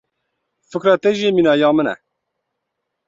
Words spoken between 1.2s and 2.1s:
mîna ya min e.